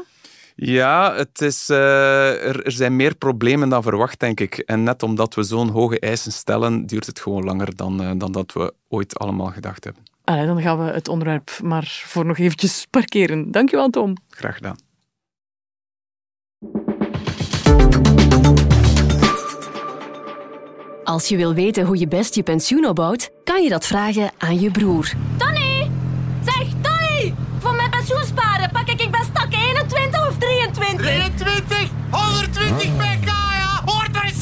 Ja, 0.62 1.14
het 1.14 1.40
is, 1.40 1.68
eh, 1.68 2.46
er, 2.46 2.64
er 2.64 2.72
zijn 2.72 2.96
meer 2.96 3.14
problemen 3.14 3.68
dan 3.68 3.82
verwacht, 3.82 4.20
denk 4.20 4.40
ik. 4.40 4.58
En 4.58 4.82
net 4.82 5.02
omdat 5.02 5.34
we 5.34 5.42
zo'n 5.42 5.68
hoge 5.68 6.00
eisen 6.00 6.32
stellen, 6.32 6.86
duurt 6.86 7.06
het 7.06 7.20
gewoon 7.20 7.44
langer 7.44 7.76
dan, 7.76 8.02
eh, 8.02 8.10
dan 8.16 8.32
dat 8.32 8.52
we 8.52 8.74
ooit 8.88 9.18
allemaal 9.18 9.46
gedacht 9.46 9.84
hebben. 9.84 10.02
Allee, 10.24 10.46
dan 10.46 10.60
gaan 10.60 10.84
we 10.84 10.90
het 10.90 11.08
onderwerp 11.08 11.58
maar 11.62 12.02
voor 12.06 12.26
nog 12.26 12.38
eventjes 12.38 12.86
parkeren. 12.90 13.50
Dankjewel, 13.50 13.90
Tom. 13.90 14.16
Graag 14.28 14.54
gedaan. 14.54 14.76
Als 21.04 21.28
je 21.28 21.36
wil 21.36 21.54
weten 21.54 21.86
hoe 21.86 21.98
je 21.98 22.08
best 22.08 22.34
je 22.34 22.42
pensioen 22.42 22.86
opbouwt, 22.86 23.30
kan 23.44 23.62
je 23.62 23.68
dat 23.68 23.86
vragen 23.86 24.30
aan 24.38 24.60
je 24.60 24.70
broer. 24.70 25.12
Tony! 25.36 25.59
23? 31.00 31.30
23, 31.36 31.90
120 32.10 32.96
pk, 32.96 33.26
ja! 33.26 33.82
Hoort 33.84 34.16
er 34.16 34.24
eens! 34.24 34.38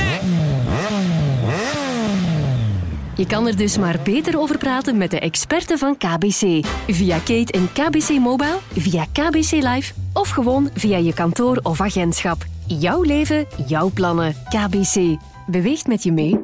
Je 3.15 3.27
kan 3.27 3.47
er 3.47 3.57
dus 3.57 3.79
maar 3.79 3.99
beter 4.05 4.39
over 4.39 4.59
praten 4.59 4.97
met 4.97 5.11
de 5.11 5.21
experten 5.21 5.79
van 5.79 5.97
KBC. 5.97 6.67
Via 6.87 7.19
Kate 7.19 7.53
en 7.53 7.73
KBC 7.73 8.09
Mobile, 8.09 8.59
via 8.73 9.05
KBC 9.13 9.51
Live 9.51 9.93
of 10.13 10.29
gewoon 10.29 10.71
via 10.75 10.97
je 10.97 11.15
kantoor 11.15 11.61
of 11.63 11.81
agentschap. 11.81 12.45
Jouw 12.67 13.03
leven, 13.03 13.47
jouw 13.67 13.91
plannen. 13.95 14.35
KBC. 14.49 15.17
Beweegt 15.47 15.87
met 15.87 16.03
je 16.03 16.13
mee. 16.13 16.39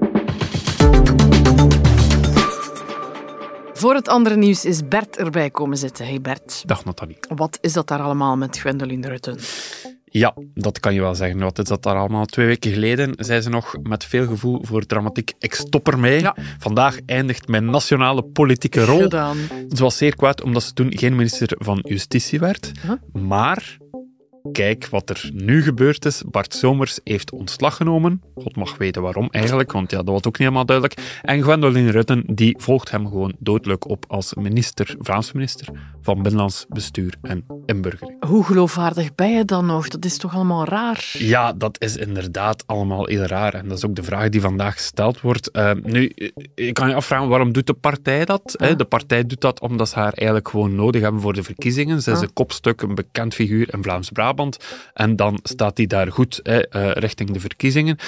Voor 3.73 3.95
het 3.95 4.09
andere 4.09 4.37
nieuws 4.37 4.65
is 4.65 4.89
Bert 4.89 5.17
erbij 5.17 5.51
komen 5.51 5.77
zitten. 5.77 6.07
Hey 6.07 6.21
Bert, 6.21 6.63
Dag 6.67 6.85
Nathalie. 6.85 7.19
wat 7.35 7.59
is 7.61 7.73
dat 7.73 7.89
daar 7.89 8.01
allemaal 8.01 8.37
met 8.37 8.59
Gwendoline 8.59 9.09
Rutten? 9.09 9.39
Ja, 10.17 10.35
dat 10.55 10.81
kan 10.81 10.95
je 10.95 11.01
wel 11.01 11.15
zeggen. 11.15 11.39
Wat 11.39 11.59
is 11.59 11.65
dat 11.65 11.83
daar 11.83 11.97
allemaal? 11.97 12.25
Twee 12.25 12.47
weken 12.47 12.73
geleden 12.73 13.15
zei 13.17 13.41
ze 13.41 13.49
nog 13.49 13.77
met 13.83 14.05
veel 14.05 14.27
gevoel 14.27 14.61
voor 14.63 14.87
dramatiek 14.87 15.33
ik 15.39 15.55
stop 15.55 15.89
ermee. 15.89 16.21
Ja. 16.21 16.37
Vandaag 16.59 16.99
eindigt 17.07 17.49
mijn 17.49 17.65
nationale 17.65 18.23
politieke 18.23 18.85
rol. 18.85 19.01
Gedaan. 19.01 19.37
Ze 19.69 19.83
was 19.83 19.97
zeer 19.97 20.17
kwaad 20.17 20.43
omdat 20.43 20.63
ze 20.63 20.73
toen 20.73 20.99
geen 20.99 21.17
minister 21.17 21.57
van 21.59 21.85
Justitie 21.89 22.39
werd. 22.39 22.73
Maar 23.13 23.77
kijk 24.53 24.89
wat 24.89 25.11
er 25.11 25.31
nu 25.35 25.63
gebeurd 25.63 26.05
is. 26.05 26.23
Bart 26.31 26.55
Somers 26.55 27.01
heeft 27.05 27.33
ontslag 27.33 27.77
genomen. 27.77 28.23
God 28.35 28.57
mag 28.57 28.77
weten 28.77 29.03
waarom 29.03 29.29
eigenlijk, 29.31 29.73
want 29.73 29.91
ja, 29.91 29.97
dat 29.97 30.07
was 30.07 30.17
ook 30.17 30.25
niet 30.25 30.37
helemaal 30.37 30.67
duidelijk. 30.67 31.21
En 31.23 31.43
Gwendoline 31.43 31.91
Rutten 31.91 32.23
die 32.27 32.57
volgt 32.59 32.91
hem 32.91 33.07
gewoon 33.07 33.35
doodleuk 33.39 33.89
op 33.89 34.05
als 34.09 34.35
minister, 34.35 34.95
Vlaams 34.99 35.33
minister 35.33 35.69
van 36.03 36.15
Binnenlands 36.23 36.67
Bestuur 36.69 37.15
en 37.23 37.45
Inburgering. 37.67 38.25
Hoe 38.27 38.45
geloofwaardig 38.45 39.15
ben 39.15 39.31
je 39.33 39.45
dan 39.45 39.67
nog? 39.67 39.89
Dat 39.89 40.05
is 40.05 40.17
toch 40.17 40.35
allemaal 40.35 40.65
raar? 40.65 41.11
Ja, 41.19 41.53
dat 41.53 41.77
is 41.81 41.97
inderdaad 41.97 42.67
allemaal 42.67 43.07
heel 43.07 43.23
raar. 43.23 43.55
En 43.55 43.69
dat 43.69 43.79
is 43.79 43.85
ook 43.87 43.95
de 43.97 44.03
vraag 44.03 44.29
die 44.29 44.41
vandaag 44.41 44.73
gesteld 44.75 45.21
wordt. 45.21 45.51
Uh, 45.53 45.71
nu, 45.83 46.13
je 46.55 46.73
kan 46.73 46.89
je 46.89 46.95
afvragen, 46.95 47.29
waarom 47.29 47.53
doet 47.53 47.67
de 47.67 47.75
partij 47.75 48.25
dat? 48.25 48.59
Ah. 48.59 48.77
De 48.77 48.85
partij 48.85 49.27
doet 49.27 49.41
dat 49.41 49.61
omdat 49.61 49.89
ze 49.89 49.95
haar 49.95 50.13
eigenlijk 50.13 50.49
gewoon 50.49 50.75
nodig 50.75 51.03
hebben 51.03 51.21
voor 51.21 51.33
de 51.33 51.43
verkiezingen. 51.43 52.03
Ze 52.03 52.11
is 52.11 52.17
Ah. 52.17 52.23
een 52.23 52.33
kopstuk, 52.33 52.83
een 52.83 52.95
bekend 52.95 53.35
figuur 53.35 53.75
in 53.75 53.83
Vlaams-Brabant. 53.83 54.33
En 54.95 55.17
dan 55.17 55.39
staat 55.43 55.77
hij 55.77 55.87
daar 55.87 56.13
goed 56.13 56.41
hè, 56.43 56.77
uh, 56.77 56.91
richting 56.93 57.31
de 57.31 57.41
verkiezingen. 57.41 57.99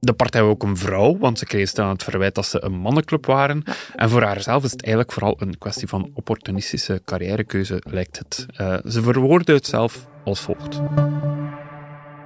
De 0.00 0.12
partij 0.12 0.40
heeft 0.40 0.52
ook 0.52 0.62
een 0.62 0.76
vrouw, 0.76 1.18
want 1.18 1.38
ze 1.38 1.46
kreeg 1.46 1.74
aan 1.74 1.88
het 1.88 2.02
verwijt 2.02 2.34
dat 2.34 2.46
ze 2.46 2.64
een 2.64 2.78
mannenclub 2.78 3.26
waren. 3.26 3.62
En 3.94 4.10
voor 4.10 4.22
haarzelf 4.22 4.64
is 4.64 4.70
het 4.70 4.82
eigenlijk 4.82 5.12
vooral 5.12 5.36
een 5.38 5.58
kwestie 5.58 5.88
van 5.88 6.10
opportunistische 6.14 7.02
carrièrekeuze, 7.04 7.82
lijkt 7.90 8.18
het. 8.18 8.46
Uh, 8.60 8.76
ze 8.88 9.02
verwoordde 9.02 9.52
het 9.52 9.66
zelf 9.66 10.06
als 10.24 10.40
volgt. 10.40 10.80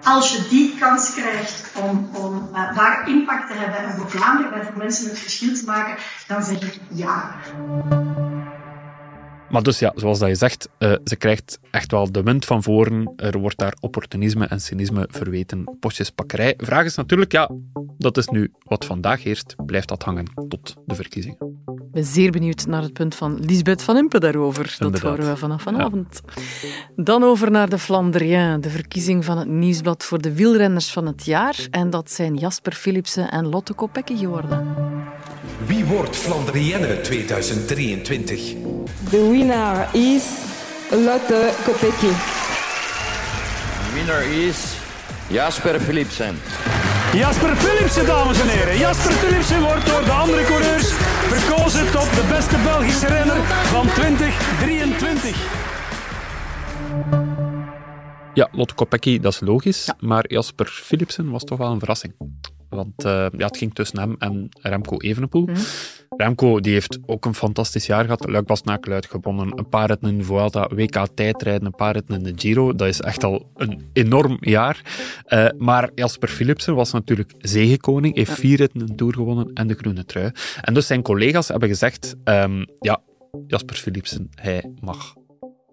Als 0.02 0.32
je 0.32 0.46
die 0.50 0.78
kans 0.78 1.14
krijgt 1.14 1.72
om, 1.82 2.10
om 2.14 2.48
uh, 2.52 2.76
daar 2.76 3.08
impact 3.08 3.48
te 3.50 3.54
hebben 3.56 3.78
en 3.78 3.96
voor 3.96 4.10
Vlaanderen 4.10 4.52
en 4.52 4.64
voor 4.64 4.76
mensen 4.76 5.08
het 5.08 5.18
verschil 5.18 5.54
te 5.54 5.64
maken, 5.64 5.96
dan 6.26 6.42
zeg 6.42 6.60
ik 6.62 6.80
ja. 6.88 7.34
Maar 9.50 9.62
dus 9.62 9.78
ja, 9.78 9.92
zoals 9.94 10.18
dat 10.18 10.28
je 10.28 10.34
zegt, 10.34 10.68
uh, 10.78 10.94
ze 11.04 11.16
krijgt 11.16 11.58
echt 11.70 11.90
wel 11.90 12.12
de 12.12 12.22
wind 12.22 12.44
van 12.44 12.62
voren. 12.62 13.12
Er 13.16 13.38
wordt 13.38 13.58
daar 13.58 13.74
opportunisme 13.80 14.46
en 14.46 14.60
cynisme 14.60 15.08
verweten, 15.10 15.76
postjespakkerij. 15.80 16.54
Vraag 16.56 16.84
is 16.84 16.94
natuurlijk, 16.94 17.32
ja, 17.32 17.50
dat 17.98 18.16
is 18.16 18.28
nu 18.28 18.52
wat 18.62 18.84
vandaag 18.84 19.22
heerst. 19.22 19.54
Blijft 19.66 19.88
dat 19.88 20.02
hangen 20.02 20.26
tot 20.48 20.74
de 20.86 20.94
verkiezingen? 20.94 21.38
Ik 21.66 21.90
ben 21.92 22.04
zeer 22.04 22.30
benieuwd 22.30 22.66
naar 22.66 22.82
het 22.82 22.92
punt 22.92 23.14
van 23.14 23.38
Lisbeth 23.40 23.82
van 23.82 23.96
Impe 23.96 24.20
daarover. 24.20 24.76
Dat 24.78 24.98
horen 25.00 25.28
we 25.28 25.36
vanaf 25.36 25.62
vanavond. 25.62 26.20
Ja. 26.24 27.02
Dan 27.04 27.22
over 27.22 27.50
naar 27.50 27.68
de 27.68 27.78
Flandrien, 27.78 28.60
de 28.60 28.70
verkiezing 28.70 29.24
van 29.24 29.38
het 29.38 29.48
nieuwsblad 29.48 30.04
voor 30.04 30.20
de 30.20 30.34
wielrenners 30.34 30.92
van 30.92 31.06
het 31.06 31.24
jaar. 31.24 31.66
En 31.70 31.90
dat 31.90 32.10
zijn 32.10 32.34
Jasper 32.34 32.72
Philipsen 32.72 33.30
en 33.30 33.46
Lotte 33.46 33.72
Kopecky 33.72 34.16
geworden. 34.16 34.66
Wie 35.66 35.77
wordt 35.88 36.16
Flandrienne 36.16 37.00
2023? 37.00 38.54
The 39.10 39.28
winner 39.30 39.88
is 39.92 40.24
Lotte 40.90 41.50
Kopecky. 41.64 42.12
Winner 43.94 44.22
is 44.46 44.76
Jasper 45.28 45.80
Philipsen. 45.80 46.36
Jasper 47.14 47.56
Philipsen, 47.56 48.06
dames 48.06 48.40
en 48.40 48.48
heren. 48.48 48.78
Jasper 48.78 49.12
Philipsen 49.12 49.60
wordt 49.62 49.86
door 49.86 50.04
de 50.04 50.10
andere 50.10 50.44
coureurs 50.44 50.88
verkozen 51.28 51.90
tot 51.90 52.14
de 52.14 52.26
beste 52.28 52.56
Belgische 52.62 53.06
renner 53.06 53.36
van 53.44 53.86
2023. 53.88 55.36
Ja, 58.34 58.48
Lotte 58.52 58.74
Kopecky, 58.74 59.20
dat 59.20 59.32
is 59.32 59.40
logisch. 59.40 59.84
Ja. 59.86 59.96
Maar 60.00 60.24
Jasper 60.32 60.66
Philipsen 60.66 61.30
was 61.30 61.44
toch 61.44 61.58
wel 61.58 61.70
een 61.70 61.78
verrassing. 61.78 62.14
Want 62.68 63.04
uh, 63.04 63.26
ja, 63.36 63.46
het 63.46 63.56
ging 63.56 63.74
tussen 63.74 63.98
hem 63.98 64.16
en 64.18 64.48
Remco 64.62 64.96
Evenepoel. 64.96 65.46
Mm. 65.46 65.54
Remco 66.08 66.60
die 66.60 66.72
heeft 66.72 66.98
ook 67.06 67.24
een 67.24 67.34
fantastisch 67.34 67.86
jaar 67.86 68.04
gehad. 68.04 68.28
Luik 68.28 68.46
Bastenaken 68.46 69.04
gewonnen. 69.08 69.58
Een 69.58 69.68
paar 69.68 69.86
ritten 69.86 70.08
in 70.08 70.18
de 70.18 70.24
Vuelta, 70.24 70.68
WK 70.74 71.06
tijdrijden, 71.14 71.66
een 71.66 71.74
paar 71.74 71.92
ritten 71.92 72.14
in 72.14 72.22
de 72.22 72.32
Giro. 72.36 72.74
Dat 72.74 72.88
is 72.88 73.00
echt 73.00 73.24
al 73.24 73.50
een 73.56 73.90
enorm 73.92 74.36
jaar. 74.40 74.82
Uh, 75.28 75.48
maar 75.58 75.90
Jasper 75.94 76.28
Philipsen 76.28 76.74
was 76.74 76.92
natuurlijk 76.92 77.32
zegenkoning. 77.38 78.16
Heeft 78.16 78.32
vier 78.32 78.56
ritten 78.56 78.80
in 78.80 78.86
de 78.86 78.94
Tour 78.94 79.12
gewonnen 79.14 79.52
en 79.52 79.66
de 79.66 79.74
groene 79.74 80.04
trui. 80.04 80.30
En 80.60 80.74
dus 80.74 80.86
zijn 80.86 81.02
collega's 81.02 81.48
hebben 81.48 81.68
gezegd... 81.68 82.16
Um, 82.24 82.66
ja, 82.80 83.00
Jasper 83.46 83.76
Philipsen, 83.76 84.28
hij 84.34 84.72
mag 84.80 85.14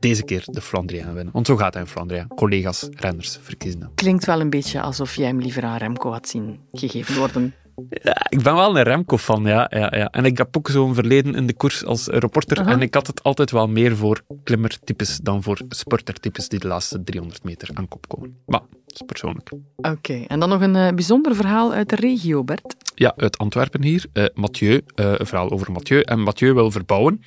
deze 0.07 0.23
keer 0.23 0.43
de 0.45 0.61
Flandriaan 0.61 1.13
winnen. 1.13 1.33
Want 1.33 1.47
zo 1.47 1.55
gaat 1.55 1.73
hij 1.73 1.83
in 1.83 1.89
Flandriaan. 1.89 2.27
Collega's, 2.27 2.87
renners 2.91 3.37
verkiezen. 3.41 3.91
Klinkt 3.95 4.25
wel 4.25 4.39
een 4.39 4.49
beetje 4.49 4.81
alsof 4.81 5.15
jij 5.15 5.27
hem 5.27 5.39
liever 5.39 5.63
aan 5.63 5.77
Remco 5.77 6.11
had 6.11 6.27
zien 6.27 6.59
gegeven 6.71 7.17
worden. 7.17 7.53
Ja, 7.89 8.25
ik 8.29 8.43
ben 8.43 8.55
wel 8.55 8.77
een 8.77 8.83
Remco-fan, 8.83 9.43
ja, 9.43 9.67
ja, 9.69 9.95
ja. 9.95 10.09
En 10.09 10.25
ik 10.25 10.37
heb 10.37 10.57
ook 10.57 10.69
zo'n 10.69 10.93
verleden 10.93 11.35
in 11.35 11.47
de 11.47 11.53
koers 11.53 11.85
als 11.85 12.07
reporter. 12.07 12.57
Uh 12.57 12.63
-huh. 12.63 12.73
En 12.73 12.81
ik 12.81 12.93
had 12.93 13.07
het 13.07 13.23
altijd 13.23 13.51
wel 13.51 13.67
meer 13.67 13.95
voor 13.95 14.21
klimmertypes 14.43 15.19
dan 15.23 15.43
voor 15.43 15.61
spurtertypes 15.69 16.49
die 16.49 16.59
de 16.59 16.67
laatste 16.67 17.03
300 17.03 17.43
meter 17.43 17.69
aan 17.73 17.87
kop 17.87 18.07
komen. 18.07 18.37
Maar, 18.45 18.61
dat 18.85 18.93
is 18.93 19.01
persoonlijk. 19.05 19.51
Oké, 19.51 19.89
okay. 19.89 20.25
en 20.27 20.39
dan 20.39 20.49
nog 20.49 20.61
een 20.61 20.75
uh, 20.75 20.89
bijzonder 20.89 21.35
verhaal 21.35 21.73
uit 21.73 21.89
de 21.89 21.95
regio, 21.95 22.43
Bert. 22.43 22.75
Ja, 22.95 23.13
uit 23.15 23.37
Antwerpen 23.37 23.83
hier. 23.83 24.05
Uh, 24.13 24.25
Mathieu, 24.33 24.81
een 24.95 25.25
verhaal 25.25 25.51
over 25.51 25.71
Mathieu. 25.71 26.01
En 26.01 26.19
Mathieu 26.19 26.53
wil 26.53 26.71
verbouwen. 26.71 27.21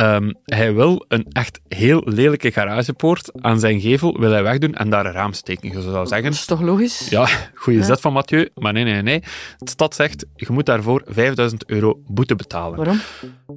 Um, 0.00 0.34
hij 0.44 0.74
wil 0.74 1.04
een 1.08 1.26
echt 1.32 1.60
heel 1.68 2.02
lelijke 2.04 2.50
garagepoort 2.50 3.30
aan 3.42 3.58
zijn 3.60 3.80
gevel 3.80 4.20
wil 4.20 4.30
hij 4.30 4.42
wegdoen 4.42 4.74
en 4.74 4.90
daar 4.90 5.06
een 5.06 5.12
raam 5.12 5.32
steken. 5.32 5.68
Je 5.68 5.82
zou 5.82 6.06
zeggen... 6.06 6.30
Dat 6.30 6.32
is 6.38 6.44
toch 6.44 6.60
logisch? 6.60 7.08
Ja, 7.08 7.28
goede 7.54 7.82
zet 7.82 8.00
van 8.00 8.12
Mathieu. 8.12 8.48
Maar 8.54 8.72
nee, 8.72 8.84
nee, 8.84 9.02
nee. 9.02 9.20
De 9.58 9.70
stad 9.70 9.94
zegt, 9.94 10.26
je 10.34 10.46
moet 10.50 10.66
daarvoor 10.66 11.02
5000 11.06 11.64
euro 11.66 12.00
boete 12.06 12.34
betalen. 12.34 12.76
Waarom? 12.76 13.00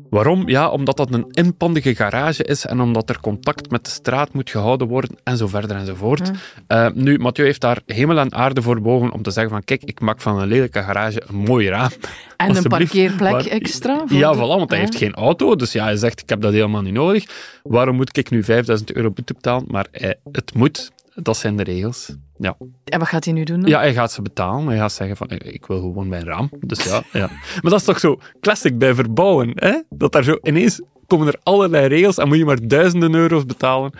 Waarom? 0.10 0.50
Ja, 0.50 0.70
omdat 0.70 0.98
dat 0.98 1.13
een 1.13 1.25
inpandige 1.32 1.96
garage 1.96 2.44
is 2.44 2.65
en 2.65 2.79
omdat 2.79 3.10
er 3.10 3.20
contact 3.20 3.70
met 3.70 3.86
de 3.86 3.91
straat 3.91 4.34
moet 4.34 4.50
gehouden 4.50 4.88
worden 4.88 5.17
en 5.24 5.38
zo 5.38 5.48
verder 5.48 5.77
enzovoort. 5.77 6.32
Ja. 6.67 6.88
Uh, 6.88 6.94
nu, 6.94 7.17
Mathieu 7.17 7.46
heeft 7.46 7.62
daar 7.62 7.82
hemel 7.86 8.17
en 8.17 8.34
aarde 8.34 8.62
voor 8.62 8.82
bogen 8.82 9.12
om 9.12 9.22
te 9.22 9.32
zeggen 9.32 9.53
van 9.53 9.63
kijk, 9.63 9.84
ik 9.84 10.00
maak 10.00 10.22
van 10.22 10.39
een 10.39 10.48
lelijke 10.48 10.84
garage 10.84 11.22
een 11.27 11.36
mooi 11.36 11.70
raam. 11.70 11.91
En 12.38 12.56
een 12.56 12.63
parkeerplek 12.63 13.32
maar, 13.32 13.46
extra? 13.46 14.03
Ja, 14.08 14.36
voilà, 14.36 14.38
want 14.38 14.70
hij 14.70 14.79
heeft 14.79 14.96
geen 14.96 15.13
auto. 15.13 15.56
Dus 15.56 15.72
ja, 15.72 15.84
hij 15.84 15.96
zegt, 15.96 16.26
ik 16.27 16.34
heb 16.34 16.41
dat 16.41 16.53
helemaal 16.53 16.81
niet 16.81 16.93
nodig. 16.93 17.25
Waarom 17.63 17.96
moet 17.96 18.17
ik 18.17 18.29
nu 18.29 18.43
5000 18.43 18.93
euro 18.93 19.12
boete 19.12 19.34
betalen? 19.34 19.65
Maar 19.67 19.88
hij, 19.91 20.15
het 20.31 20.53
moet. 20.53 20.91
Dat 21.15 21.38
zijn 21.38 21.57
de 21.57 21.63
regels. 21.63 22.15
Ja. 22.38 22.57
En 22.84 23.00
wat 23.00 23.07
gaat 23.07 23.25
hij 23.25 23.34
nu 23.34 23.43
doen? 23.43 23.60
Dan? 23.60 23.69
Ja, 23.69 23.79
hij 23.79 23.93
gaat 23.93 24.12
ze 24.12 24.22
betalen. 24.22 24.67
Hij 24.67 24.77
gaat 24.77 24.91
zeggen 24.91 25.17
van, 25.17 25.29
ik 25.29 25.65
wil 25.65 25.79
gewoon 25.79 26.07
mijn 26.07 26.24
raam. 26.24 26.50
Dus 26.60 26.84
ja, 26.84 27.03
ja. 27.12 27.27
Maar 27.62 27.72
dat 27.72 27.79
is 27.79 27.84
toch 27.84 28.00
zo 28.00 28.19
classic 28.39 28.77
bij 28.77 28.93
verbouwen, 28.93 29.51
hè? 29.55 29.81
Dat 29.89 30.12
daar 30.12 30.24
zo 30.24 30.38
ineens 30.41 30.81
komen 31.07 31.27
er 31.27 31.39
allerlei 31.43 31.88
regels 31.88 32.17
en 32.17 32.27
moet 32.27 32.38
je 32.38 32.46
maar 32.46 32.67
duizenden 32.67 33.13
euro's 33.13 33.46
betalen. 33.46 33.91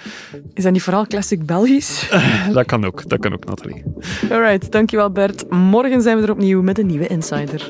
Is 0.54 0.64
dat 0.64 0.72
niet 0.72 0.84
vooral 0.84 1.08
classic 1.08 1.46
Belgisch? 1.46 2.10
dat 2.54 2.66
kan 2.66 2.86
ook, 2.86 3.10
dat 3.10 3.20
kan 3.20 3.34
ook, 3.34 3.46
Nathalie. 3.46 3.84
Alright, 4.32 4.72
dankjewel 4.72 5.12
Bert. 5.12 5.50
Morgen 5.50 6.02
zijn 6.02 6.18
we 6.18 6.24
er 6.24 6.32
opnieuw 6.32 6.62
met 6.62 6.80
een 6.80 6.88
nieuwe 6.88 7.08
Insider. 7.08 7.70